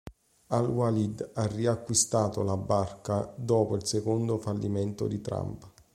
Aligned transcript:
Al-Walid 0.47 1.33
ha 1.35 1.45
riacquistato 1.45 2.41
la 2.41 2.57
barca 2.57 3.31
dopo 3.37 3.75
il 3.75 3.85
secondo 3.85 4.39
fallimento 4.39 5.05
di 5.05 5.21
Trump. 5.21 5.71